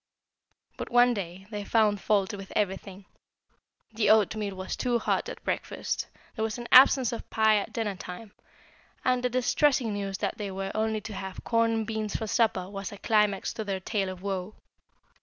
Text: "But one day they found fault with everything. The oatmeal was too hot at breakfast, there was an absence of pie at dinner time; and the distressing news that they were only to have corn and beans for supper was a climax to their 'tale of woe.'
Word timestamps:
"But 0.77 0.89
one 0.89 1.13
day 1.13 1.45
they 1.51 1.63
found 1.63 2.01
fault 2.01 2.33
with 2.33 2.51
everything. 2.55 3.05
The 3.93 4.09
oatmeal 4.09 4.55
was 4.55 4.75
too 4.75 4.97
hot 4.97 5.29
at 5.29 5.43
breakfast, 5.43 6.07
there 6.35 6.41
was 6.41 6.57
an 6.57 6.67
absence 6.71 7.11
of 7.11 7.29
pie 7.29 7.57
at 7.57 7.71
dinner 7.71 7.95
time; 7.97 8.31
and 9.05 9.21
the 9.21 9.29
distressing 9.29 9.93
news 9.93 10.17
that 10.17 10.39
they 10.39 10.49
were 10.49 10.71
only 10.73 11.01
to 11.01 11.13
have 11.13 11.43
corn 11.43 11.71
and 11.71 11.85
beans 11.85 12.15
for 12.15 12.25
supper 12.25 12.67
was 12.67 12.91
a 12.91 12.97
climax 12.97 13.53
to 13.53 13.63
their 13.63 13.79
'tale 13.79 14.09
of 14.09 14.23
woe.' 14.23 14.55